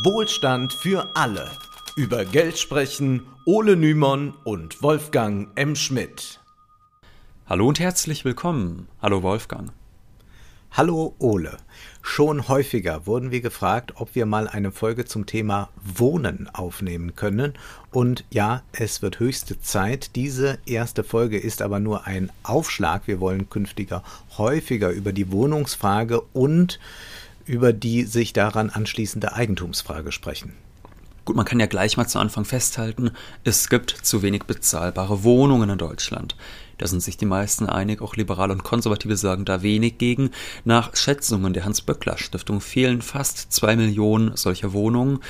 [0.00, 1.50] Wohlstand für alle.
[1.96, 5.76] Über Geld sprechen Ole Nymon und Wolfgang M.
[5.76, 6.40] Schmidt.
[7.46, 8.88] Hallo und herzlich willkommen.
[9.02, 9.70] Hallo Wolfgang.
[10.70, 11.58] Hallo Ole.
[12.00, 17.52] Schon häufiger wurden wir gefragt, ob wir mal eine Folge zum Thema Wohnen aufnehmen können.
[17.90, 20.16] Und ja, es wird höchste Zeit.
[20.16, 23.06] Diese erste Folge ist aber nur ein Aufschlag.
[23.06, 24.02] Wir wollen künftiger
[24.38, 26.80] häufiger über die Wohnungsfrage und
[27.44, 30.54] über die sich daran anschließende Eigentumsfrage sprechen.
[31.24, 33.12] Gut, man kann ja gleich mal zu Anfang festhalten,
[33.44, 36.34] es gibt zu wenig bezahlbare Wohnungen in Deutschland.
[36.78, 40.30] Da sind sich die meisten einig, auch Liberale und Konservative sagen da wenig gegen.
[40.64, 45.20] Nach Schätzungen der Hans-Böckler-Stiftung fehlen fast zwei Millionen solcher Wohnungen.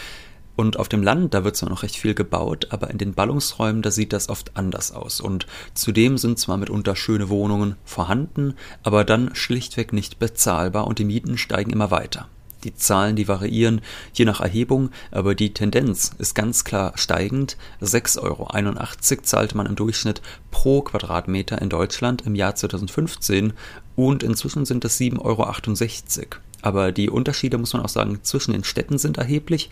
[0.54, 3.82] Und auf dem Land, da wird zwar noch recht viel gebaut, aber in den Ballungsräumen,
[3.82, 5.20] da sieht das oft anders aus.
[5.20, 11.04] Und zudem sind zwar mitunter schöne Wohnungen vorhanden, aber dann schlichtweg nicht bezahlbar und die
[11.04, 12.28] Mieten steigen immer weiter.
[12.64, 13.80] Die Zahlen, die variieren
[14.12, 17.56] je nach Erhebung, aber die Tendenz ist ganz klar steigend.
[17.80, 23.52] 6,81 Euro zahlte man im Durchschnitt pro Quadratmeter in Deutschland im Jahr 2015
[23.96, 26.40] und inzwischen sind es 7,68 Euro.
[26.62, 29.68] Aber die Unterschiede, muss man auch sagen, zwischen den Städten sind erheblich.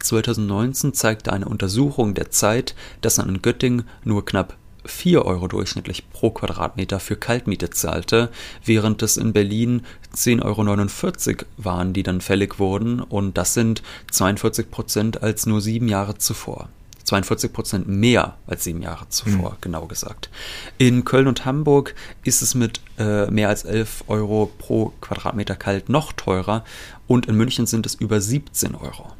[0.00, 4.56] 2019 zeigte eine Untersuchung der Zeit, dass man in Göttingen nur knapp
[4.86, 8.28] 4 Euro durchschnittlich pro Quadratmeter für Kaltmiete zahlte,
[8.64, 9.82] während es in Berlin
[10.14, 15.88] 10,49 Euro waren, die dann fällig wurden, und das sind 42 Prozent als nur sieben
[15.88, 16.68] Jahre zuvor.
[17.14, 19.56] 42 Prozent mehr als sieben Jahre zuvor, mhm.
[19.60, 20.30] genau gesagt.
[20.78, 25.88] In Köln und Hamburg ist es mit äh, mehr als 11 Euro pro Quadratmeter kalt
[25.88, 26.64] noch teurer
[27.06, 29.12] und in München sind es über 17 Euro.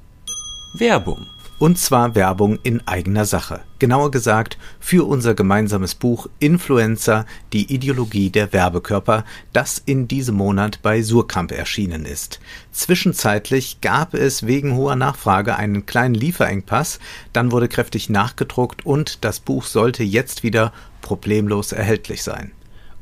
[0.74, 1.26] Werbung.
[1.58, 3.60] Und zwar Werbung in eigener Sache.
[3.78, 10.80] Genauer gesagt für unser gemeinsames Buch Influencer, die Ideologie der Werbekörper, das in diesem Monat
[10.82, 12.40] bei Surkamp erschienen ist.
[12.72, 16.98] Zwischenzeitlich gab es wegen hoher Nachfrage einen kleinen Lieferengpass,
[17.32, 22.50] dann wurde kräftig nachgedruckt und das Buch sollte jetzt wieder problemlos erhältlich sein.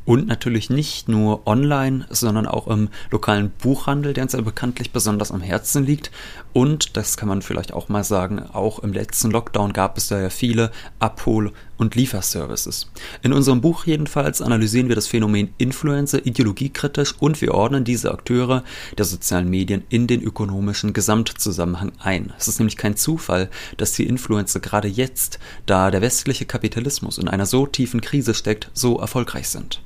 [0.05, 5.31] Und natürlich nicht nur online, sondern auch im lokalen Buchhandel, der uns ja bekanntlich besonders
[5.31, 6.11] am Herzen liegt.
[6.53, 10.21] Und, das kann man vielleicht auch mal sagen, auch im letzten Lockdown gab es da
[10.21, 12.91] ja viele Abhol- und Lieferservices.
[13.23, 18.65] In unserem Buch jedenfalls analysieren wir das Phänomen Influencer ideologiekritisch und wir ordnen diese Akteure
[18.99, 22.33] der sozialen Medien in den ökonomischen Gesamtzusammenhang ein.
[22.39, 27.29] Es ist nämlich kein Zufall, dass die Influencer gerade jetzt, da der westliche Kapitalismus in
[27.29, 29.81] einer so tiefen Krise steckt, so erfolgreich sind.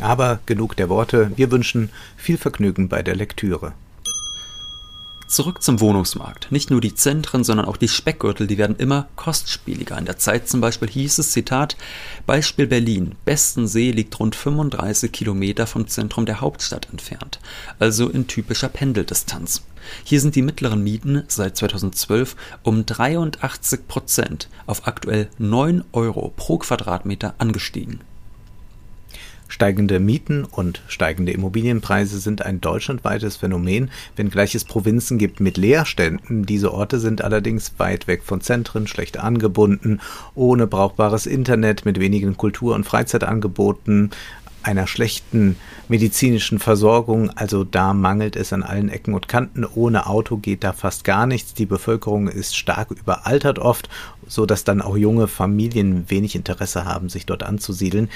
[0.00, 3.72] Aber genug der Worte, wir wünschen viel Vergnügen bei der Lektüre.
[5.26, 6.52] Zurück zum Wohnungsmarkt.
[6.52, 9.98] Nicht nur die Zentren, sondern auch die Speckgürtel, die werden immer kostspieliger.
[9.98, 11.76] In der Zeit zum Beispiel hieß es, Zitat,
[12.24, 13.16] Beispiel Berlin.
[13.24, 17.40] Bestensee liegt rund 35 Kilometer vom Zentrum der Hauptstadt entfernt.
[17.80, 19.62] Also in typischer Pendeldistanz.
[20.04, 26.58] Hier sind die mittleren Mieten seit 2012 um 83 Prozent auf aktuell 9 Euro pro
[26.58, 28.00] Quadratmeter angestiegen.
[29.54, 36.44] Steigende Mieten und steigende Immobilienpreise sind ein deutschlandweites Phänomen, wenngleich es Provinzen gibt mit Leerständen.
[36.44, 40.00] Diese Orte sind allerdings weit weg von Zentren, schlecht angebunden,
[40.34, 44.10] ohne brauchbares Internet, mit wenigen Kultur- und Freizeitangeboten,
[44.64, 45.56] einer schlechten
[45.88, 49.64] medizinischen Versorgung, also da mangelt es an allen Ecken und Kanten.
[49.64, 51.54] Ohne Auto geht da fast gar nichts.
[51.54, 53.88] Die Bevölkerung ist stark überaltert oft,
[54.26, 58.08] so dass dann auch junge Familien wenig Interesse haben, sich dort anzusiedeln.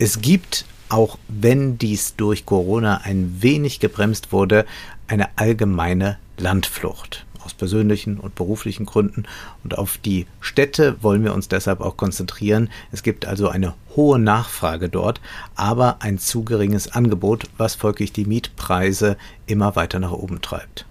[0.00, 4.64] Es gibt, auch wenn dies durch Corona ein wenig gebremst wurde,
[5.08, 9.24] eine allgemeine Landflucht aus persönlichen und beruflichen Gründen.
[9.64, 12.70] Und auf die Städte wollen wir uns deshalb auch konzentrieren.
[12.92, 15.20] Es gibt also eine hohe Nachfrage dort,
[15.56, 19.16] aber ein zu geringes Angebot, was folglich die Mietpreise
[19.46, 20.84] immer weiter nach oben treibt.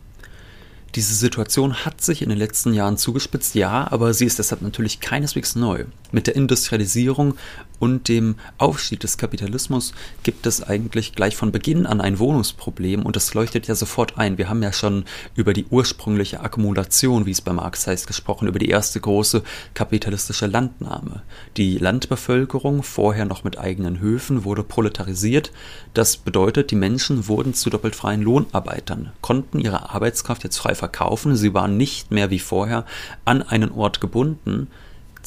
[0.95, 5.00] Diese Situation hat sich in den letzten Jahren zugespitzt, ja, aber sie ist deshalb natürlich
[5.00, 5.85] keineswegs neu.
[6.12, 7.35] Mit der Industrialisierung
[7.79, 13.16] und dem Aufstieg des Kapitalismus gibt es eigentlich gleich von Beginn an ein Wohnungsproblem und
[13.16, 14.38] das leuchtet ja sofort ein.
[14.38, 15.06] Wir haben ja schon
[15.36, 19.44] über die ursprüngliche Akkumulation, wie es bei Marx heißt, gesprochen, über die erste große
[19.74, 21.21] kapitalistische Landnahme.
[21.57, 25.51] Die Landbevölkerung, vorher noch mit eigenen Höfen, wurde proletarisiert.
[25.94, 31.36] Das bedeutet, die Menschen wurden zu doppelt freien Lohnarbeitern, konnten ihre Arbeitskraft jetzt frei verkaufen,
[31.36, 32.86] sie waren nicht mehr wie vorher
[33.25, 34.68] an einen Ort gebunden,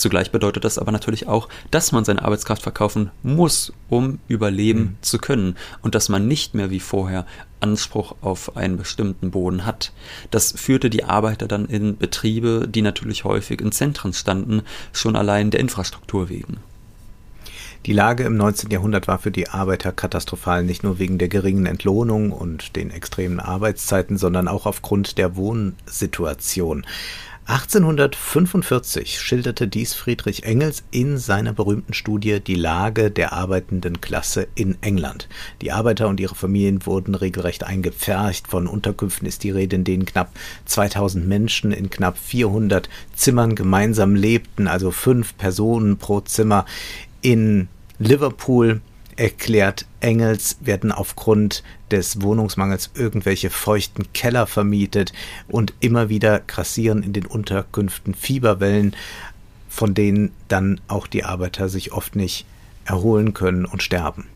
[0.01, 4.97] Zugleich bedeutet das aber natürlich auch, dass man seine Arbeitskraft verkaufen muss, um überleben mhm.
[5.03, 7.27] zu können und dass man nicht mehr wie vorher
[7.61, 9.93] Anspruch auf einen bestimmten Boden hat.
[10.31, 14.63] Das führte die Arbeiter dann in Betriebe, die natürlich häufig in Zentren standen,
[14.95, 16.57] schon allein der Infrastruktur wegen.
[17.85, 18.71] Die Lage im 19.
[18.71, 23.39] Jahrhundert war für die Arbeiter katastrophal, nicht nur wegen der geringen Entlohnung und den extremen
[23.39, 26.87] Arbeitszeiten, sondern auch aufgrund der Wohnsituation.
[27.47, 34.77] 1845 schilderte dies Friedrich Engels in seiner berühmten Studie Die Lage der arbeitenden Klasse in
[34.83, 35.29] England.
[35.61, 38.47] Die Arbeiter und ihre Familien wurden regelrecht eingepfercht.
[38.47, 40.31] Von Unterkünften ist die Rede, in denen knapp
[40.67, 46.67] 2000 Menschen in knapp 400 Zimmern gemeinsam lebten, also fünf Personen pro Zimmer.
[47.21, 48.81] In Liverpool
[49.17, 55.13] erklärt Engels, werden aufgrund des Wohnungsmangels irgendwelche feuchten Keller vermietet
[55.49, 58.95] und immer wieder grassieren in den Unterkünften Fieberwellen,
[59.69, 62.47] von denen dann auch die Arbeiter sich oft nicht
[62.85, 64.27] erholen können und sterben.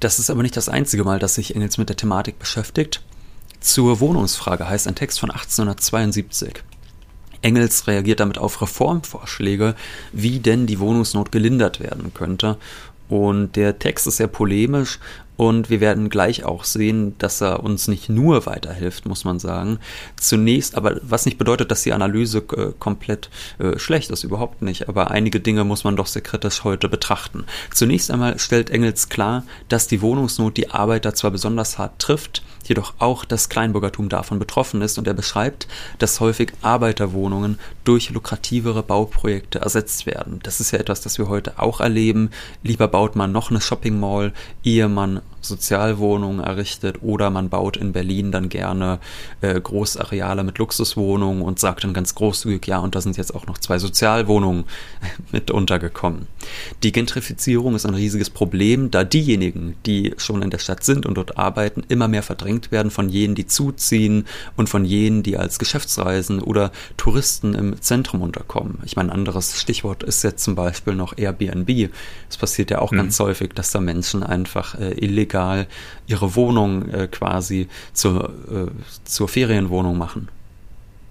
[0.00, 3.02] Das ist aber nicht das einzige Mal, dass sich Engels mit der Thematik beschäftigt.
[3.60, 6.62] Zur Wohnungsfrage heißt ein Text von 1872.
[7.42, 9.74] Engels reagiert damit auf Reformvorschläge,
[10.12, 12.58] wie denn die Wohnungsnot gelindert werden könnte
[13.08, 14.98] und der Text ist sehr polemisch
[15.38, 19.78] und wir werden gleich auch sehen, dass er uns nicht nur weiterhilft, muss man sagen.
[20.16, 24.88] Zunächst, aber was nicht bedeutet, dass die Analyse äh, komplett äh, schlecht ist, überhaupt nicht.
[24.88, 27.44] Aber einige Dinge muss man doch sehr kritisch heute betrachten.
[27.72, 32.94] Zunächst einmal stellt Engels klar, dass die Wohnungsnot die Arbeiter zwar besonders hart trifft, jedoch
[32.98, 35.68] auch das Kleinbürgertum davon betroffen ist und er beschreibt,
[35.98, 40.40] dass häufig Arbeiterwohnungen durch lukrativere Bauprojekte ersetzt werden.
[40.42, 42.30] Das ist ja etwas, das wir heute auch erleben.
[42.62, 44.32] Lieber baut man noch eine Shopping Mall,
[44.64, 49.00] ehe man Sozialwohnungen errichtet oder man baut in Berlin dann gerne
[49.40, 53.46] äh, Großareale mit Luxuswohnungen und sagt dann ganz großzügig, ja, und da sind jetzt auch
[53.46, 54.64] noch zwei Sozialwohnungen
[55.32, 56.26] mit untergekommen.
[56.82, 61.14] Die Gentrifizierung ist ein riesiges Problem, da diejenigen, die schon in der Stadt sind und
[61.16, 65.58] dort arbeiten, immer mehr verdrängt werden von jenen, die zuziehen und von jenen, die als
[65.58, 68.78] Geschäftsreisen oder Touristen im Zentrum unterkommen.
[68.84, 71.90] Ich meine, ein anderes Stichwort ist jetzt zum Beispiel noch Airbnb.
[72.28, 72.98] Es passiert ja auch mhm.
[72.98, 75.66] ganz häufig, dass da Menschen einfach äh, illegal illegal
[76.06, 78.70] ihre Wohnung äh, quasi zur, äh,
[79.04, 80.28] zur Ferienwohnung machen.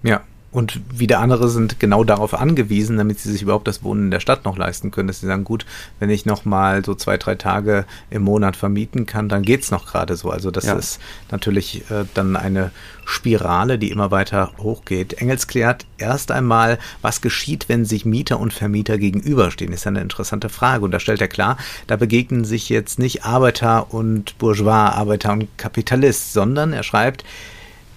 [0.02, 4.10] Ja, und wieder andere sind genau darauf angewiesen, damit sie sich überhaupt das Wohnen in
[4.10, 5.66] der Stadt noch leisten können, dass sie sagen, gut,
[6.00, 9.86] wenn ich noch mal so zwei, drei Tage im Monat vermieten kann, dann geht's noch
[9.86, 10.30] gerade so.
[10.30, 10.74] Also das ja.
[10.74, 11.00] ist
[11.30, 12.70] natürlich äh, dann eine
[13.04, 15.14] Spirale, die immer weiter hochgeht.
[15.14, 19.72] Engels klärt erst einmal, was geschieht, wenn sich Mieter und Vermieter gegenüberstehen.
[19.72, 20.84] Ist eine interessante Frage.
[20.84, 25.48] Und da stellt er klar, da begegnen sich jetzt nicht Arbeiter und Bourgeois, Arbeiter und
[25.58, 27.24] Kapitalist, sondern er schreibt,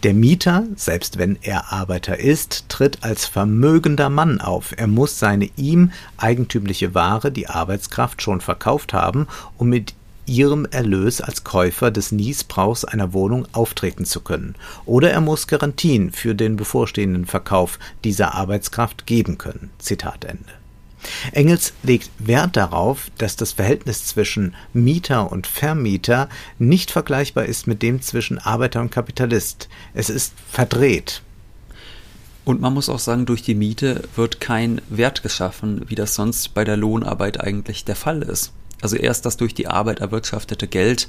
[0.04, 4.74] der Mieter, selbst wenn er Arbeiter ist, tritt als vermögender Mann auf.
[4.76, 9.28] Er muss seine ihm eigentümliche Ware, die Arbeitskraft, schon verkauft haben,
[9.58, 9.94] um mit
[10.26, 14.56] ihrem Erlös als Käufer des Niesbrauchs einer Wohnung auftreten zu können.
[14.86, 19.72] Oder er muss Garantien für den bevorstehenden Verkauf dieser Arbeitskraft geben können.
[19.78, 20.61] Zitat Ende.
[21.32, 27.82] Engels legt Wert darauf, dass das Verhältnis zwischen Mieter und Vermieter nicht vergleichbar ist mit
[27.82, 29.70] dem zwischen Arbeiter und Kapitalist.
[29.94, 31.22] Es ist verdreht.
[32.44, 36.54] Und man muss auch sagen, durch die Miete wird kein Wert geschaffen, wie das sonst
[36.54, 38.52] bei der Lohnarbeit eigentlich der Fall ist.
[38.82, 41.08] Also erst das durch die Arbeit erwirtschaftete Geld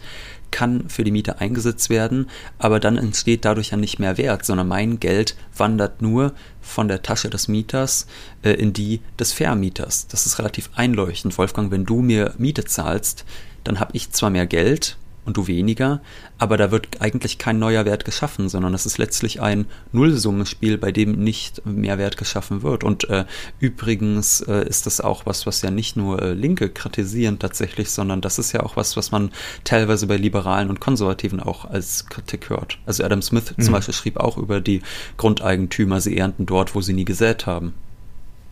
[0.51, 2.29] kann für die Miete eingesetzt werden,
[2.59, 7.03] aber dann entsteht dadurch ja nicht mehr Wert, sondern mein Geld wandert nur von der
[7.03, 8.07] Tasche des Mieters
[8.43, 10.07] äh, in die des Vermieters.
[10.09, 11.37] Das ist relativ einleuchtend.
[11.39, 13.25] Wolfgang, wenn du mir Miete zahlst,
[13.65, 16.01] dann habe ich zwar mehr Geld, und du weniger,
[16.39, 20.91] aber da wird eigentlich kein neuer Wert geschaffen, sondern es ist letztlich ein Nullsummenspiel, bei
[20.91, 22.83] dem nicht mehr Wert geschaffen wird.
[22.83, 23.25] Und äh,
[23.61, 28.21] übrigens äh, ist das auch was, was ja nicht nur äh, Linke kritisieren tatsächlich, sondern
[28.21, 29.31] das ist ja auch was, was man
[29.63, 32.79] teilweise bei Liberalen und Konservativen auch als Kritik hört.
[32.85, 33.63] Also Adam Smith mhm.
[33.63, 34.83] zum Beispiel schrieb auch über die
[35.19, 37.75] Grundeigentümer, sie ernten dort, wo sie nie gesät haben.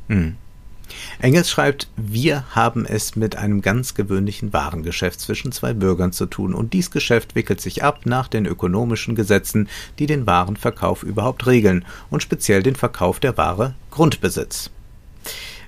[0.07, 0.37] Mhm.
[1.21, 6.55] Engels schreibt, wir haben es mit einem ganz gewöhnlichen Warengeschäft zwischen zwei Bürgern zu tun,
[6.55, 9.69] und dies Geschäft wickelt sich ab nach den ökonomischen Gesetzen,
[9.99, 14.71] die den Warenverkauf überhaupt regeln, und speziell den Verkauf der Ware Grundbesitz.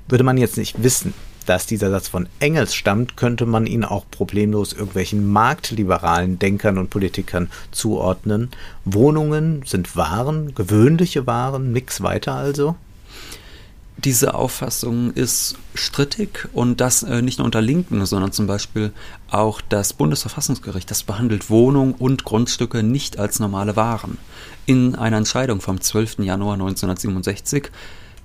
[0.09, 1.15] Würde man jetzt nicht wissen,
[1.47, 6.91] dass dieser Satz von Engels stammt, könnte man ihn auch problemlos irgendwelchen marktliberalen Denkern und
[6.91, 8.51] Politikern zuordnen.
[8.85, 12.77] Wohnungen sind Waren, gewöhnliche Waren, nix weiter also.
[13.99, 18.93] Diese Auffassung ist strittig und das äh, nicht nur unter Linken, sondern zum Beispiel
[19.31, 24.19] auch das Bundesverfassungsgericht, das behandelt Wohnungen und Grundstücke nicht als normale Waren.
[24.67, 26.21] In einer Entscheidung vom 12.
[26.21, 27.71] Januar 1967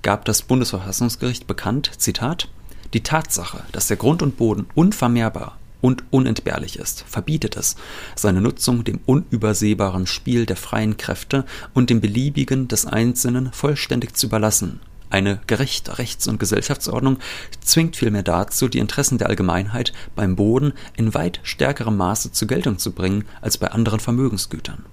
[0.02, 2.48] gab das Bundesverfassungsgericht bekannt, Zitat,
[2.94, 7.76] die Tatsache, dass der Grund und Boden unvermehrbar und unentbehrlich ist, verbietet es,
[8.16, 11.44] seine Nutzung dem unübersehbaren Spiel der freien Kräfte
[11.74, 17.18] und dem beliebigen des Einzelnen vollständig zu überlassen Eine gerechte Rechts- und Gesellschaftsordnung
[17.60, 22.78] zwingt vielmehr dazu, die Interessen der Allgemeinheit beim Boden in weit stärkerem Maße zur Geltung
[22.78, 24.84] zu bringen als bei anderen Vermögensgütern.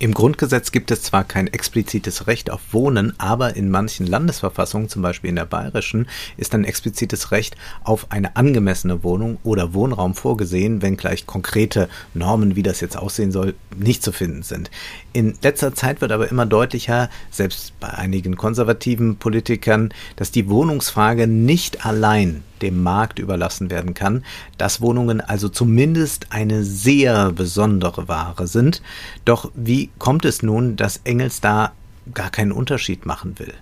[0.00, 5.02] Im Grundgesetz gibt es zwar kein explizites Recht auf Wohnen, aber in manchen Landesverfassungen, zum
[5.02, 10.82] Beispiel in der bayerischen, ist ein explizites Recht auf eine angemessene Wohnung oder Wohnraum vorgesehen,
[10.82, 14.70] wenngleich konkrete Normen, wie das jetzt aussehen soll, nicht zu finden sind.
[15.12, 21.26] In letzter Zeit wird aber immer deutlicher, selbst bei einigen konservativen Politikern, dass die Wohnungsfrage
[21.26, 24.24] nicht allein dem Markt überlassen werden kann,
[24.56, 28.82] dass Wohnungen also zumindest eine sehr besondere Ware sind.
[29.24, 31.72] Doch wie kommt es nun, dass Engels da
[32.14, 33.54] gar keinen Unterschied machen will?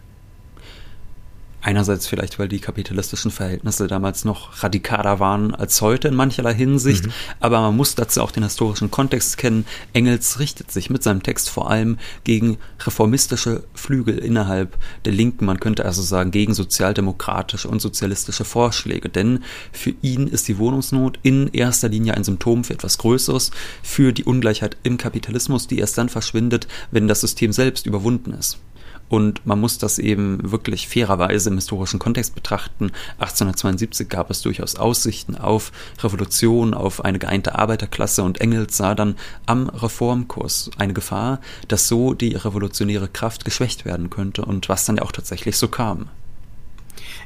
[1.67, 7.07] Einerseits vielleicht, weil die kapitalistischen Verhältnisse damals noch radikaler waren als heute in mancherlei Hinsicht,
[7.07, 7.13] mhm.
[7.41, 9.67] aber man muss dazu auch den historischen Kontext kennen.
[9.93, 15.59] Engels richtet sich mit seinem Text vor allem gegen reformistische Flügel innerhalb der Linken, man
[15.59, 19.43] könnte also sagen gegen sozialdemokratische und sozialistische Vorschläge, denn
[19.73, 23.51] für ihn ist die Wohnungsnot in erster Linie ein Symptom für etwas Größeres,
[23.83, 28.61] für die Ungleichheit im Kapitalismus, die erst dann verschwindet, wenn das System selbst überwunden ist.
[29.09, 32.91] Und man muss das eben wirklich fairerweise im historischen Kontext betrachten.
[33.19, 35.73] 1872 gab es durchaus Aussichten auf
[36.03, 42.15] Revolution, auf eine geeinte Arbeiterklasse und Engels sah dann am Reformkurs eine Gefahr, dass so
[42.15, 46.09] die revolutionäre Kraft geschwächt werden könnte und was dann ja auch tatsächlich so kam.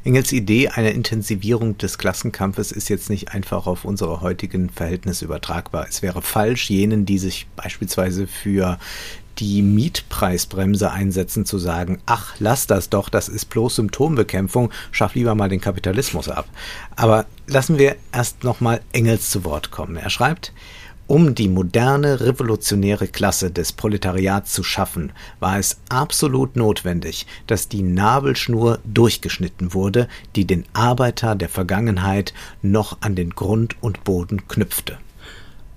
[0.02, 5.86] Engels Idee einer Intensivierung des Klassenkampfes ist jetzt nicht einfach auf unsere heutigen Verhältnisse übertragbar.
[5.88, 8.78] Es wäre falsch, jenen, die sich beispielsweise für
[9.38, 15.34] die Mietpreisbremse einsetzen, zu sagen, ach, lass das doch, das ist bloß Symptombekämpfung, schaff lieber
[15.34, 16.46] mal den Kapitalismus ab.
[16.96, 19.96] Aber lassen wir erst nochmal Engels zu Wort kommen.
[19.96, 20.52] Er schreibt,
[21.10, 25.10] um die moderne revolutionäre Klasse des Proletariats zu schaffen,
[25.40, 30.06] war es absolut notwendig, dass die Nabelschnur durchgeschnitten wurde,
[30.36, 32.32] die den Arbeiter der Vergangenheit
[32.62, 34.98] noch an den Grund und Boden knüpfte.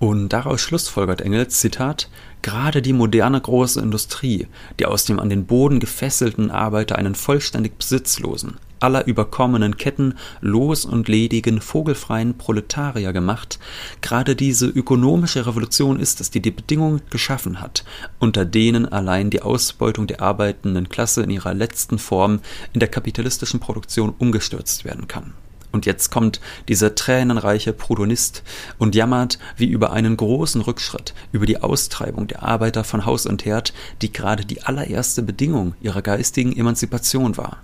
[0.04, 2.10] Und daraus schlussfolgert Engels, Zitat,
[2.42, 7.78] Gerade die moderne große Industrie, die aus dem an den Boden gefesselten Arbeiter einen vollständig
[7.78, 13.58] besitzlosen, aller überkommenen Ketten los und ledigen, vogelfreien Proletarier gemacht,
[14.02, 17.82] gerade diese ökonomische Revolution ist es, die die Bedingungen geschaffen hat,
[18.18, 22.40] unter denen allein die Ausbeutung der arbeitenden Klasse in ihrer letzten Form
[22.74, 25.32] in der kapitalistischen Produktion umgestürzt werden kann.
[25.74, 28.44] Und jetzt kommt dieser tränenreiche Proudhonist
[28.78, 33.44] und jammert wie über einen großen Rückschritt, über die Austreibung der Arbeiter von Haus und
[33.44, 37.58] Herd, die gerade die allererste Bedingung ihrer geistigen Emanzipation war.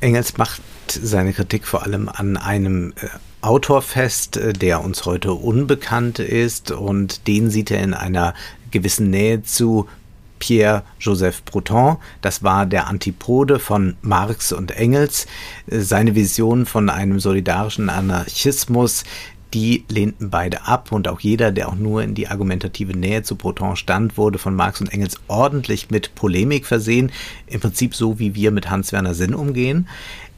[0.00, 3.08] Engels macht seine Kritik vor allem an einem äh,
[3.40, 8.34] Autor fest, äh, der uns heute unbekannt ist und den sieht er in einer
[8.70, 9.88] gewissen Nähe zu
[10.44, 11.96] Pierre-Joseph Proudhon.
[12.20, 15.26] Das war der Antipode von Marx und Engels.
[15.66, 19.04] Seine Vision von einem solidarischen Anarchismus,
[19.54, 23.36] die lehnten beide ab und auch jeder, der auch nur in die argumentative Nähe zu
[23.36, 27.10] Proudhon stand, wurde von Marx und Engels ordentlich mit Polemik versehen.
[27.46, 29.88] Im Prinzip so, wie wir mit Hans-Werner Sinn umgehen.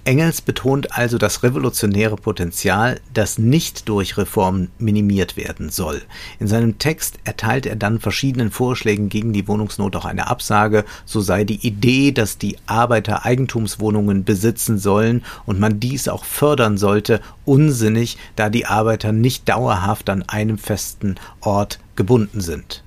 [0.07, 6.01] Engels betont also das revolutionäre Potenzial, das nicht durch Reformen minimiert werden soll.
[6.39, 11.21] In seinem Text erteilt er dann verschiedenen Vorschlägen gegen die Wohnungsnot auch eine Absage, so
[11.21, 17.21] sei die Idee, dass die Arbeiter Eigentumswohnungen besitzen sollen und man dies auch fördern sollte,
[17.45, 22.85] unsinnig, da die Arbeiter nicht dauerhaft an einem festen Ort gebunden sind.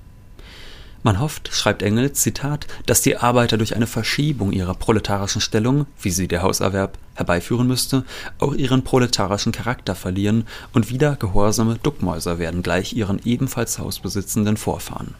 [1.02, 6.10] Man hofft, schreibt Engels, Zitat, dass die Arbeiter durch eine Verschiebung ihrer proletarischen Stellung, wie
[6.10, 8.04] sie der Hauserwerb herbeiführen müsste,
[8.38, 15.14] auch ihren proletarischen Charakter verlieren und wieder gehorsame Duckmäuser werden, gleich ihren ebenfalls hausbesitzenden Vorfahren.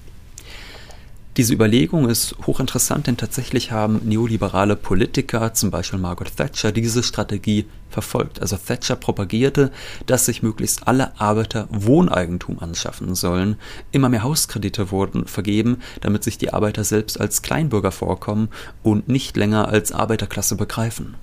[1.40, 7.64] Diese Überlegung ist hochinteressant, denn tatsächlich haben neoliberale Politiker, zum Beispiel Margaret Thatcher, diese Strategie
[7.88, 8.42] verfolgt.
[8.42, 9.72] Also Thatcher propagierte,
[10.04, 13.56] dass sich möglichst alle Arbeiter Wohneigentum anschaffen sollen.
[13.90, 18.50] Immer mehr Hauskredite wurden vergeben, damit sich die Arbeiter selbst als Kleinbürger vorkommen
[18.82, 21.14] und nicht länger als Arbeiterklasse begreifen.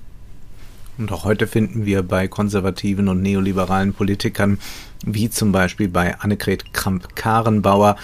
[0.98, 4.60] Und auch heute finden wir bei konservativen und neoliberalen Politikern,
[5.06, 7.98] wie zum Beispiel bei Annegret Kramp-Karrenbauer,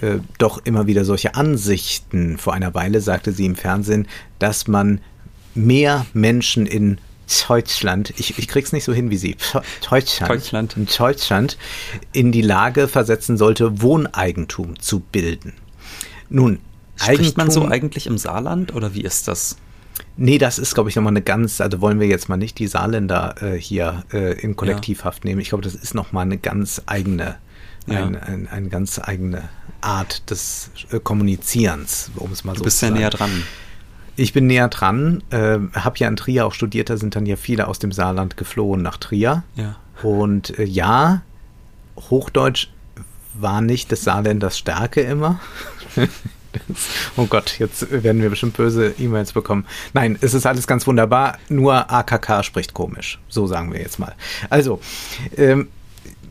[0.00, 2.36] äh, doch immer wieder solche Ansichten.
[2.36, 4.06] Vor einer Weile sagte sie im Fernsehen,
[4.38, 5.00] dass man
[5.54, 6.98] mehr Menschen in
[7.48, 9.36] Deutschland, ich, ich krieg's nicht so hin wie Sie,
[9.88, 10.76] Deutschland, Deutschland.
[10.76, 11.56] In Deutschland
[12.12, 15.54] in die Lage versetzen sollte, Wohneigentum zu bilden.
[16.28, 16.58] Nun,
[16.96, 19.56] Spricht Eigentum, man so eigentlich im Saarland oder wie ist das?
[20.16, 22.66] Nee, das ist, glaube ich, nochmal eine ganz, also wollen wir jetzt mal nicht die
[22.66, 25.30] Saarländer äh, hier äh, in Kollektivhaft ja.
[25.30, 25.40] nehmen.
[25.40, 27.36] Ich glaube, das ist nochmal eine ganz eigene,
[27.86, 28.04] ja.
[28.04, 29.48] ein, ein, eine ganz eigene
[29.80, 32.94] Art des äh, Kommunizierens, um es mal du so zu sagen.
[32.94, 33.42] Du bist ja näher dran.
[34.16, 37.34] Ich bin näher dran, äh, habe ja in Trier auch studiert, da sind dann ja
[37.34, 39.42] viele aus dem Saarland geflohen nach Trier.
[39.56, 39.76] Ja.
[40.04, 41.22] Und äh, ja,
[41.96, 42.68] Hochdeutsch
[43.34, 45.40] war nicht des Saarländers Stärke immer.
[47.16, 49.66] oh Gott, jetzt werden wir bestimmt böse E-Mails bekommen.
[49.92, 53.18] Nein, es ist alles ganz wunderbar, nur AKK spricht komisch.
[53.28, 54.14] So sagen wir jetzt mal.
[54.50, 54.80] Also,
[55.36, 55.68] ähm,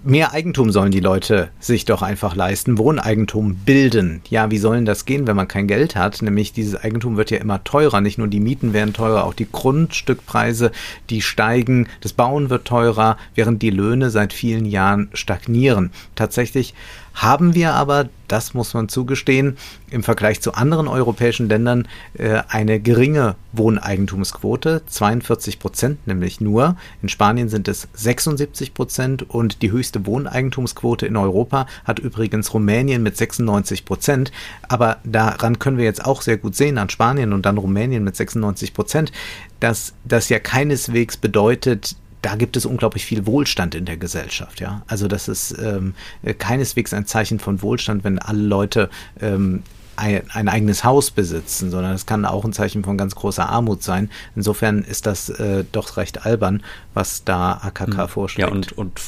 [0.03, 4.21] mehr Eigentum sollen die Leute sich doch einfach leisten, Wohneigentum bilden.
[4.29, 6.21] Ja, wie sollen das gehen, wenn man kein Geld hat?
[6.21, 8.01] Nämlich dieses Eigentum wird ja immer teurer.
[8.01, 10.71] Nicht nur die Mieten werden teurer, auch die Grundstückpreise,
[11.09, 11.87] die steigen.
[12.01, 15.91] Das Bauen wird teurer, während die Löhne seit vielen Jahren stagnieren.
[16.15, 16.73] Tatsächlich
[17.13, 19.57] haben wir aber, das muss man zugestehen,
[19.91, 26.75] im Vergleich zu anderen europäischen Ländern äh, eine geringe Wohneigentumsquote, 42 Prozent nämlich nur.
[27.01, 33.03] In Spanien sind es 76 Prozent und die höchste Wohneigentumsquote in Europa hat übrigens Rumänien
[33.03, 34.31] mit 96 Prozent.
[34.67, 38.15] Aber daran können wir jetzt auch sehr gut sehen, an Spanien und dann Rumänien mit
[38.15, 39.11] 96 Prozent,
[39.59, 44.81] dass das ja keineswegs bedeutet, da gibt es unglaublich viel Wohlstand in der Gesellschaft, ja.
[44.87, 45.93] Also das ist ähm,
[46.39, 48.89] keineswegs ein Zeichen von Wohlstand, wenn alle Leute
[49.19, 49.61] ähm,
[49.97, 53.83] ein, ein, eigenes Haus besitzen, sondern es kann auch ein Zeichen von ganz großer Armut
[53.83, 54.09] sein.
[54.35, 56.63] Insofern ist das äh, doch recht albern,
[56.93, 58.07] was da AKK hm.
[58.07, 58.49] vorschlägt.
[58.49, 59.01] Ja, und, und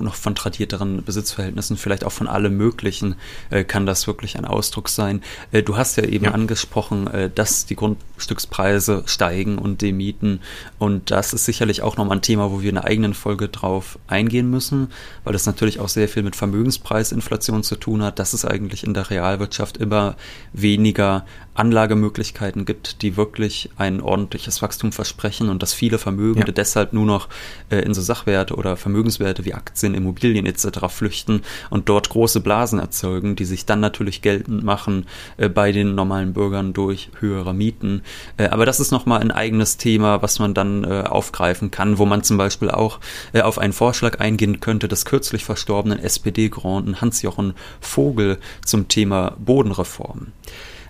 [0.00, 3.16] noch von tradierteren Besitzverhältnissen, vielleicht auch von allem Möglichen,
[3.50, 5.22] äh, kann das wirklich ein Ausdruck sein.
[5.50, 6.30] Äh, du hast ja eben ja.
[6.32, 10.40] angesprochen, äh, dass die Grundstückspreise steigen und die Mieten.
[10.78, 13.98] Und das ist sicherlich auch nochmal ein Thema, wo wir in einer eigenen Folge drauf
[14.06, 14.88] eingehen müssen,
[15.24, 18.94] weil das natürlich auch sehr viel mit Vermögenspreisinflation zu tun hat, dass es eigentlich in
[18.94, 20.16] der Realwirtschaft immer
[20.52, 26.52] weniger Anlagemöglichkeiten gibt, die wirklich ein ordentliches Wachstum versprechen und dass viele Vermögende ja.
[26.52, 27.28] deshalb nur noch
[27.68, 30.86] äh, in so Sachwerte oder Vermögenswerte wie Aktien, Immobilien etc.
[30.88, 35.06] flüchten und dort große Blasen erzeugen, die sich dann natürlich geltend machen
[35.38, 38.02] äh, bei den normalen Bürgern durch höhere Mieten.
[38.36, 42.06] Äh, aber das ist nochmal ein eigenes Thema, was man dann äh, aufgreifen kann, wo
[42.06, 43.00] man zum Beispiel auch
[43.32, 50.28] äh, auf einen Vorschlag eingehen könnte des kürzlich verstorbenen SPD-Granden Hans-Jochen Vogel zum Thema Bodenreform.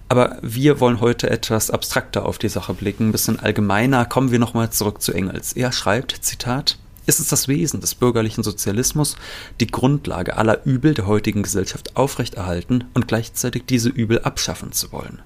[0.09, 4.05] Aber wir wollen heute etwas abstrakter auf die Sache blicken, ein bisschen allgemeiner.
[4.05, 5.55] Kommen wir nochmal zurück zu Engels.
[5.55, 9.17] Er schreibt, Zitat, ist es das Wesen des bürgerlichen Sozialismus,
[9.61, 15.23] die Grundlage aller Übel der heutigen Gesellschaft aufrechterhalten und gleichzeitig diese Übel abschaffen zu wollen.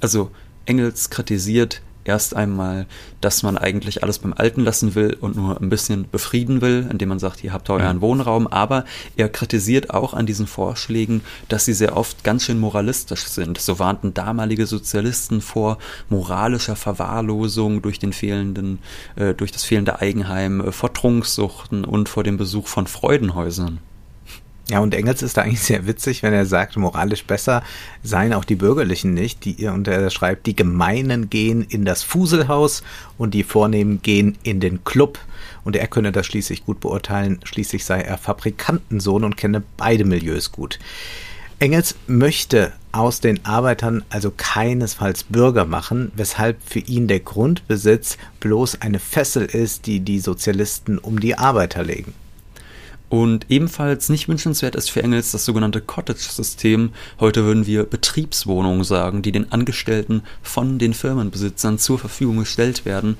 [0.00, 0.30] Also
[0.66, 2.86] Engels kritisiert erst einmal,
[3.20, 7.10] dass man eigentlich alles beim Alten lassen will und nur ein bisschen befrieden will, indem
[7.10, 8.84] man sagt, ihr habt euren Wohnraum, aber
[9.16, 13.58] er kritisiert auch an diesen Vorschlägen, dass sie sehr oft ganz schön moralistisch sind.
[13.58, 18.78] So warnten damalige Sozialisten vor moralischer Verwahrlosung durch den fehlenden,
[19.16, 23.78] äh, durch das fehlende Eigenheim, äh, vor Trunksuchten und vor dem Besuch von Freudenhäusern.
[24.72, 27.62] Ja, und Engels ist da eigentlich sehr witzig, wenn er sagt, moralisch besser
[28.02, 29.44] seien auch die Bürgerlichen nicht.
[29.44, 32.82] Die, und er schreibt, die Gemeinen gehen in das Fuselhaus
[33.18, 35.18] und die Vornehmen gehen in den Club.
[35.62, 37.40] Und er könne das schließlich gut beurteilen.
[37.44, 40.78] Schließlich sei er Fabrikantensohn und kenne beide Milieus gut.
[41.58, 48.80] Engels möchte aus den Arbeitern also keinesfalls Bürger machen, weshalb für ihn der Grundbesitz bloß
[48.80, 52.14] eine Fessel ist, die die Sozialisten um die Arbeiter legen.
[53.12, 56.92] Und ebenfalls nicht wünschenswert ist für Engels das sogenannte Cottage-System.
[57.20, 63.18] Heute würden wir Betriebswohnungen sagen, die den Angestellten von den Firmenbesitzern zur Verfügung gestellt werden.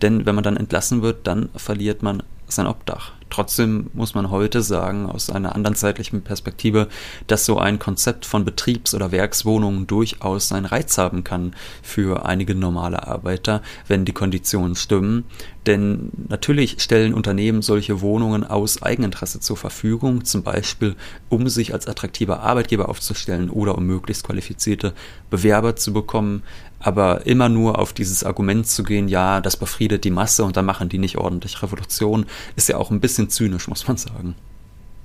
[0.00, 3.12] Denn wenn man dann entlassen wird, dann verliert man sein Obdach.
[3.30, 6.88] Trotzdem muss man heute sagen, aus einer anderen zeitlichen Perspektive,
[7.26, 12.54] dass so ein Konzept von Betriebs- oder Werkswohnungen durchaus seinen Reiz haben kann für einige
[12.54, 15.24] normale Arbeiter, wenn die Konditionen stimmen.
[15.66, 20.94] Denn natürlich stellen Unternehmen solche Wohnungen aus Eigeninteresse zur Verfügung, zum Beispiel
[21.30, 24.92] um sich als attraktiver Arbeitgeber aufzustellen oder um möglichst qualifizierte
[25.30, 26.42] Bewerber zu bekommen.
[26.80, 30.66] Aber immer nur auf dieses Argument zu gehen, ja, das befriedet die Masse und dann
[30.66, 34.34] machen die nicht ordentlich Revolution, ist ja auch ein bisschen zynisch, muss man sagen.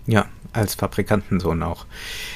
[0.05, 1.85] Ja, als Fabrikantensohn auch.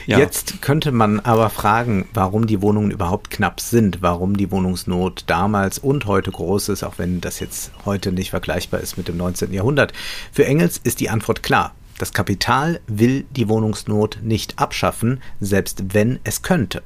[0.06, 0.20] Ja.
[0.20, 5.80] Jetzt könnte man aber fragen, warum die Wohnungen überhaupt knapp sind, warum die Wohnungsnot damals
[5.80, 9.52] und heute groß ist, auch wenn das jetzt heute nicht vergleichbar ist mit dem 19.
[9.52, 9.94] Jahrhundert.
[10.32, 11.74] Für Engels ist die Antwort klar.
[11.98, 16.84] Das Kapital will die Wohnungsnot nicht abschaffen, selbst wenn es könnte.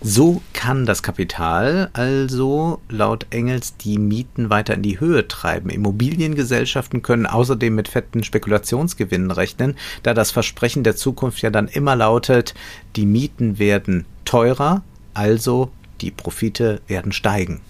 [0.00, 5.70] So kann das Kapital also laut Engels die Mieten weiter in die Höhe treiben.
[5.70, 11.96] Immobiliengesellschaften können außerdem mit fetten Spekulationsgewinnen rechnen, da das Versprechen der Zukunft ja dann immer
[11.96, 12.54] lautet,
[12.94, 14.82] die Mieten werden teurer,
[15.14, 17.60] also die Profite werden steigen.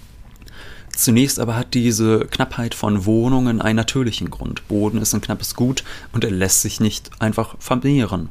[0.96, 4.66] Zunächst aber hat diese Knappheit von Wohnungen einen natürlichen Grund.
[4.66, 8.30] Boden ist ein knappes Gut und er lässt sich nicht einfach vermehren.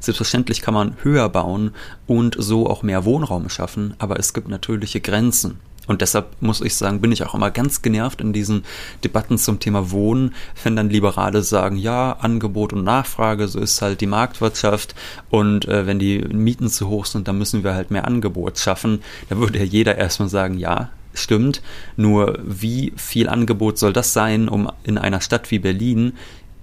[0.00, 1.72] Selbstverständlich kann man höher bauen
[2.06, 5.58] und so auch mehr Wohnraum schaffen, aber es gibt natürliche Grenzen.
[5.88, 8.64] Und deshalb muss ich sagen, bin ich auch immer ganz genervt in diesen
[9.02, 14.02] Debatten zum Thema Wohnen, wenn dann Liberale sagen, ja, Angebot und Nachfrage, so ist halt
[14.02, 14.94] die Marktwirtschaft
[15.30, 19.00] und äh, wenn die Mieten zu hoch sind, dann müssen wir halt mehr Angebot schaffen.
[19.30, 21.62] Da würde ja jeder erstmal sagen, ja, stimmt,
[21.96, 26.12] nur wie viel Angebot soll das sein, um in einer Stadt wie Berlin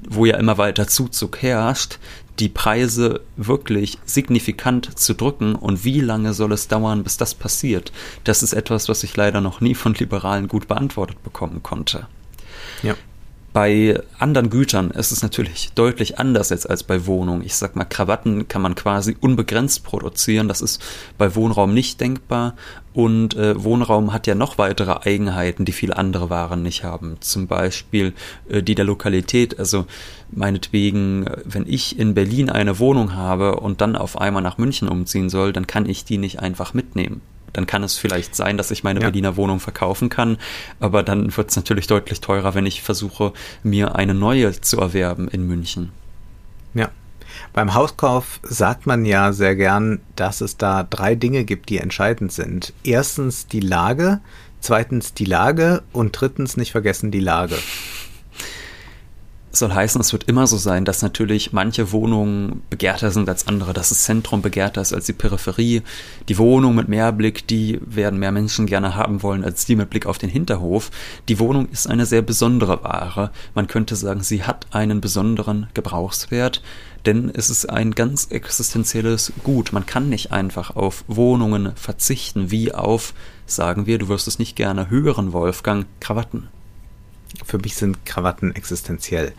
[0.08, 2.00] wo ja immer weiter Zuzug herrscht,
[2.39, 7.91] die Preise wirklich signifikant zu drücken und wie lange soll es dauern, bis das passiert?
[8.24, 12.08] Das ist etwas, was ich leider noch nie von Liberalen gut beantwortet bekommen konnte.
[12.84, 12.95] Ja.
[13.56, 17.41] Bei anderen Gütern ist es natürlich deutlich anders jetzt als bei Wohnungen.
[17.41, 20.50] Ich sag mal, Krawatten kann man quasi unbegrenzt produzieren.
[20.50, 20.84] Das ist
[21.18, 22.56] bei Wohnraum nicht denkbar.
[22.91, 27.15] Und äh, Wohnraum hat ja noch weitere Eigenheiten, die viele andere Waren nicht haben.
[27.22, 28.13] Zum Beispiel
[28.50, 29.58] äh, die der Lokalität.
[29.58, 29.86] Also
[30.32, 34.89] meinetwegen, äh, wenn ich in Berlin eine Wohnung habe und dann auf einmal nach München
[34.89, 37.22] umziehen soll, dann kann ich die nicht einfach mitnehmen
[37.56, 39.06] dann kann es vielleicht sein, dass ich meine ja.
[39.08, 40.38] Berliner Wohnung verkaufen kann,
[40.80, 45.28] aber dann wird es natürlich deutlich teurer, wenn ich versuche, mir eine neue zu erwerben
[45.28, 45.91] in München.
[46.74, 46.89] Ja.
[47.54, 52.32] Beim Hauskauf sagt man ja sehr gern, dass es da drei Dinge gibt, die entscheidend
[52.32, 52.74] sind.
[52.84, 54.22] Erstens die Lage,
[54.60, 57.58] zweitens die Lage und drittens nicht vergessen die Lage
[59.60, 63.74] soll heißen, es wird immer so sein, dass natürlich manche Wohnungen begehrter sind als andere,
[63.74, 65.82] dass das Zentrum begehrter ist als die Peripherie.
[66.30, 70.06] Die Wohnung mit Mehrblick, die werden mehr Menschen gerne haben wollen als die mit Blick
[70.06, 70.91] auf den Hinterhof.
[71.30, 73.32] Die Wohnung ist eine sehr besondere Ware.
[73.54, 76.62] Man könnte sagen, sie hat einen besonderen Gebrauchswert,
[77.06, 79.74] denn es ist ein ganz existenzielles Gut.
[79.74, 83.13] Man kann nicht einfach auf Wohnungen verzichten, wie auf,
[83.46, 86.50] sagen wir, du wirst es nicht gerne hören, Wolfgang, Krawatten.
[87.45, 89.34] Für mich sind Krawatten existenziell.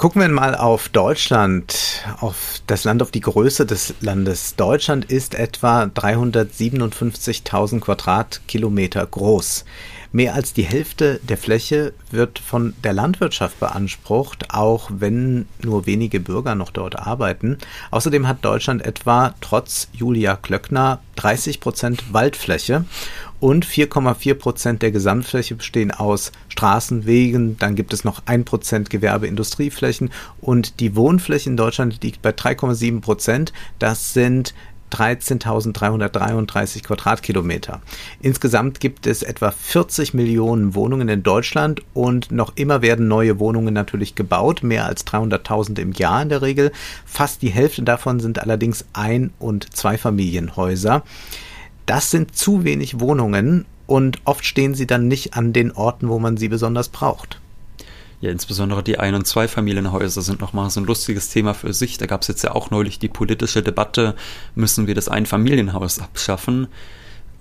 [0.00, 4.56] Gucken wir mal auf Deutschland, auf das Land, auf die Größe des Landes.
[4.56, 9.66] Deutschland ist etwa 357.000 Quadratkilometer groß.
[10.12, 16.18] Mehr als die Hälfte der Fläche wird von der Landwirtschaft beansprucht, auch wenn nur wenige
[16.18, 17.58] Bürger noch dort arbeiten.
[17.90, 22.86] Außerdem hat Deutschland etwa trotz Julia Klöckner 30 Prozent Waldfläche
[23.40, 28.90] und 4,4 Prozent der Gesamtfläche bestehen aus Straßen, Wegen, dann gibt es noch 1 Prozent
[28.90, 33.52] Gewerbe-Industrieflächen und die Wohnfläche in Deutschland liegt bei 3,7 Prozent.
[33.78, 34.54] Das sind
[34.92, 37.80] 13.333 Quadratkilometer.
[38.20, 43.72] Insgesamt gibt es etwa 40 Millionen Wohnungen in Deutschland und noch immer werden neue Wohnungen
[43.72, 46.72] natürlich gebaut, mehr als 300.000 im Jahr in der Regel.
[47.06, 51.04] Fast die Hälfte davon sind allerdings Ein- und Zweifamilienhäuser.
[51.90, 56.20] Das sind zu wenig Wohnungen und oft stehen sie dann nicht an den Orten, wo
[56.20, 57.40] man sie besonders braucht.
[58.20, 61.98] Ja, insbesondere die Ein- und Zweifamilienhäuser sind nochmal so ein lustiges Thema für sich.
[61.98, 64.14] Da gab es jetzt ja auch neulich die politische Debatte,
[64.54, 66.68] müssen wir das Einfamilienhaus abschaffen,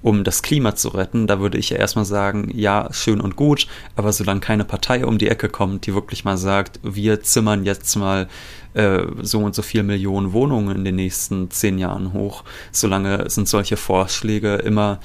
[0.02, 1.28] um das Klima zu retten.
[1.28, 5.20] Da würde ich ja erstmal sagen, ja, schön und gut, aber solange keine Partei um
[5.20, 8.28] die Ecke kommt, die wirklich mal sagt, wir zimmern jetzt mal
[8.74, 13.48] äh, so und so viel Millionen Wohnungen in den nächsten zehn Jahren hoch, solange sind
[13.48, 15.00] solche Vorschläge immer,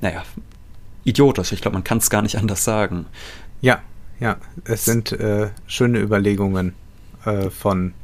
[0.00, 0.22] naja,
[1.04, 1.52] idiotisch.
[1.52, 3.06] Ich glaube, man kann es gar nicht anders sagen.
[3.60, 3.80] Ja,
[4.20, 6.74] ja, es sind äh, schöne Überlegungen
[7.24, 7.94] äh, von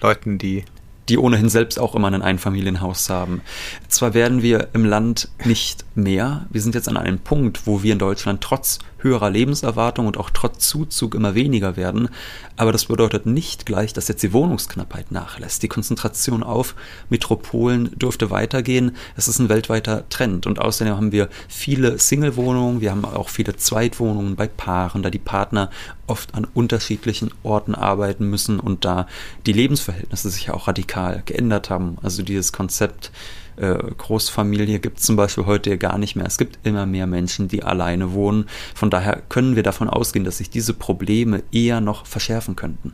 [0.00, 0.64] Leuten, die
[1.08, 3.42] die ohnehin selbst auch immer ein Einfamilienhaus haben.
[3.88, 7.92] Zwar werden wir im Land nicht mehr, wir sind jetzt an einem Punkt, wo wir
[7.92, 12.08] in Deutschland trotz höherer Lebenserwartung und auch trotz Zuzug immer weniger werden.
[12.56, 15.62] Aber das bedeutet nicht gleich, dass jetzt die Wohnungsknappheit nachlässt.
[15.62, 16.74] Die Konzentration auf
[17.08, 18.96] Metropolen dürfte weitergehen.
[19.16, 20.46] Es ist ein weltweiter Trend.
[20.46, 22.80] Und außerdem haben wir viele Single-Wohnungen.
[22.80, 25.70] Wir haben auch viele Zweitwohnungen bei Paaren, da die Partner
[26.08, 29.06] oft an unterschiedlichen Orten arbeiten müssen und da
[29.46, 31.98] die Lebensverhältnisse sich auch radikal geändert haben.
[32.02, 33.10] Also dieses Konzept,
[33.56, 36.26] äh, Großfamilie gibt es zum Beispiel heute gar nicht mehr.
[36.26, 38.46] Es gibt immer mehr Menschen, die alleine wohnen.
[38.74, 42.92] Von daher können wir davon ausgehen, dass sich diese Probleme eher noch verschärfen könnten.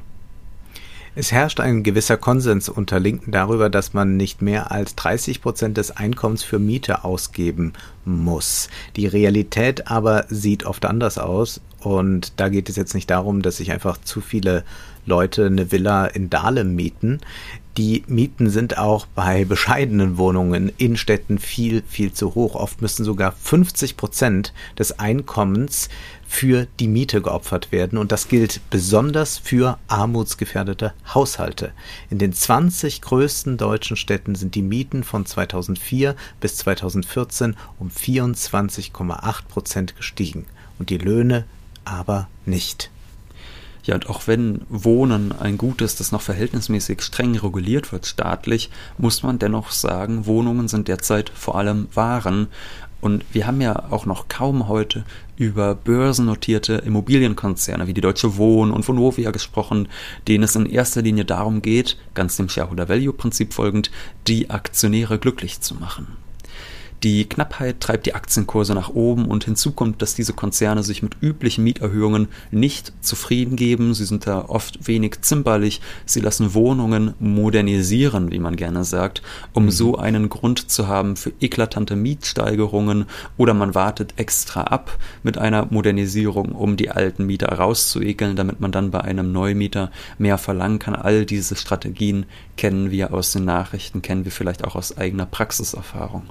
[1.17, 5.77] Es herrscht ein gewisser Konsens unter Linken darüber, dass man nicht mehr als 30 Prozent
[5.77, 7.73] des Einkommens für Miete ausgeben
[8.05, 8.69] muss.
[8.97, 13.59] Die Realität aber sieht oft anders aus und da geht es jetzt nicht darum, dass
[13.59, 14.65] sich einfach zu viele
[15.07, 17.21] Leute eine Villa in Dahlem mieten.
[17.77, 22.55] Die Mieten sind auch bei bescheidenen Wohnungen in Städten viel, viel zu hoch.
[22.55, 25.89] Oft müssen sogar 50 Prozent des Einkommens
[26.29, 27.99] für die Miete geopfert werden.
[27.99, 31.73] Und das gilt besonders für armutsgefährdete Haushalte.
[32.11, 39.47] In den 20 größten deutschen Städten sind die Mieten von 2004 bis 2014 um 24,8
[39.49, 40.47] Prozent gestiegen.
[40.79, 41.45] Und die Löhne
[41.85, 42.93] aber nicht.
[43.85, 48.71] Ja, und auch wenn Wohnen ein Gut ist, das noch verhältnismäßig streng reguliert wird staatlich,
[48.97, 52.49] muss man dennoch sagen, Wohnungen sind derzeit vor allem Waren
[53.03, 55.05] Und wir haben ja auch noch kaum heute
[55.37, 59.89] über börsennotierte Immobilienkonzerne wie die Deutsche Wohnen und Vonovia gesprochen,
[60.27, 63.91] denen es in erster Linie darum geht, ganz dem Shareholder-Value-Prinzip folgend,
[64.27, 66.24] die Aktionäre glücklich zu machen.
[67.03, 71.17] Die Knappheit treibt die Aktienkurse nach oben und hinzu kommt, dass diese Konzerne sich mit
[71.21, 73.93] üblichen Mieterhöhungen nicht zufrieden geben.
[73.93, 75.83] Sie sind da oft wenig zimperlich.
[76.07, 79.21] Sie lassen Wohnungen modernisieren, wie man gerne sagt,
[79.53, 79.71] um mhm.
[79.71, 83.05] so einen Grund zu haben für eklatante Mietsteigerungen
[83.37, 88.73] oder man wartet extra ab mit einer Modernisierung, um die alten Mieter rauszuekeln, damit man
[88.73, 90.95] dann bei einem Neumieter mehr verlangen kann.
[90.95, 92.25] All diese Strategien
[92.57, 96.23] kennen wir aus den Nachrichten, kennen wir vielleicht auch aus eigener Praxiserfahrung.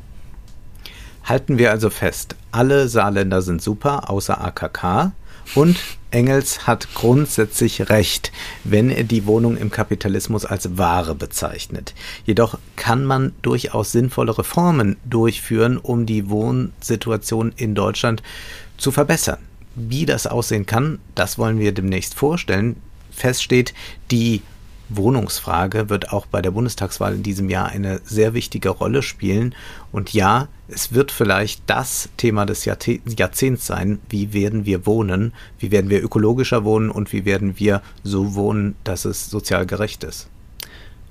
[1.23, 5.13] Halten wir also fest, alle Saarländer sind super, außer AKK.
[5.55, 5.77] Und
[6.11, 8.31] Engels hat grundsätzlich recht,
[8.63, 11.93] wenn er die Wohnung im Kapitalismus als Ware bezeichnet.
[12.25, 18.23] Jedoch kann man durchaus sinnvolle Reformen durchführen, um die Wohnsituation in Deutschland
[18.77, 19.39] zu verbessern.
[19.75, 22.77] Wie das aussehen kann, das wollen wir demnächst vorstellen.
[23.11, 23.73] Fest steht,
[24.11, 24.41] die
[24.89, 29.55] Wohnungsfrage wird auch bei der Bundestagswahl in diesem Jahr eine sehr wichtige Rolle spielen.
[29.91, 33.99] Und ja, es wird vielleicht das Thema des Jahrzehnts sein.
[34.09, 35.33] Wie werden wir wohnen?
[35.59, 36.89] Wie werden wir ökologischer wohnen?
[36.89, 40.29] Und wie werden wir so wohnen, dass es sozial gerecht ist?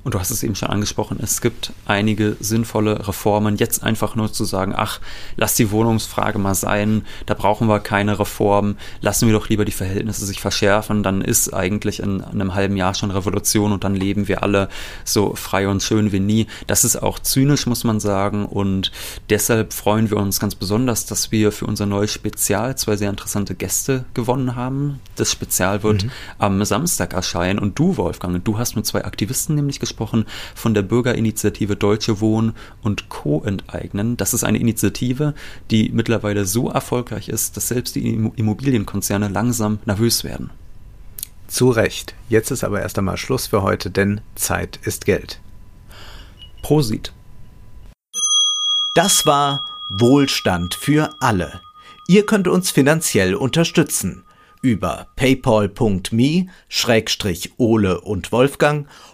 [0.04, 3.56] Und du hast es eben schon angesprochen, es gibt einige sinnvolle Reformen.
[3.56, 4.98] Jetzt einfach nur zu sagen, ach,
[5.36, 9.70] lass die Wohnungsfrage mal sein, da brauchen wir keine Reform, lassen wir doch lieber die
[9.70, 13.94] Verhältnisse sich verschärfen, dann ist eigentlich in, in einem halben Jahr schon Revolution und dann
[13.94, 14.68] leben wir alle
[15.04, 16.48] so frei und schön wie nie.
[16.66, 18.46] Das ist auch zynisch, muss man sagen.
[18.46, 18.90] Und
[19.30, 23.54] deshalb freuen wir uns ganz besonders, dass wir für unser neues Spezial zwei sehr interessante
[23.54, 25.00] Gäste gewonnen haben.
[25.14, 26.10] Das Spezial wird mhm.
[26.38, 27.60] am Samstag erscheinen.
[27.60, 32.20] Und du, Wolfgang, du hast mit zwei Aktivisten nämlich gesprochen angesprochen, von der Bürgerinitiative Deutsche
[32.20, 33.42] Wohnen und Co.
[33.44, 34.16] enteignen.
[34.16, 35.34] Das ist eine Initiative,
[35.70, 40.50] die mittlerweile so erfolgreich ist, dass selbst die Immobilienkonzerne langsam nervös werden.
[41.46, 42.14] Zu Recht.
[42.28, 45.40] Jetzt ist aber erst einmal Schluss für heute, denn Zeit ist Geld.
[46.62, 47.12] Prosit.
[48.94, 51.60] Das war Wohlstand für alle.
[52.08, 54.24] Ihr könnt uns finanziell unterstützen
[54.62, 58.86] über paypal.me-ole und Wolfgang